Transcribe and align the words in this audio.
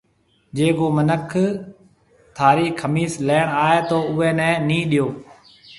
جيَ 0.55 0.67
ڪو 0.77 0.85
مِنک 0.95 1.31
ٿارِي 2.35 2.67
کمِيس 2.79 3.13
ليڻ 3.27 3.45
آئي 3.65 3.79
تو 3.89 3.97
اُوئي 4.09 4.29
نَي 4.39 4.49
نِي 4.67 4.79
ڏيو۔ 4.91 5.07